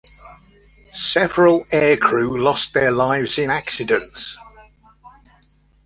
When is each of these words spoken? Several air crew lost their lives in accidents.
Several 0.93 1.67
air 1.69 1.95
crew 1.95 2.41
lost 2.41 2.73
their 2.73 2.89
lives 2.89 3.37
in 3.37 3.51
accidents. 3.51 4.35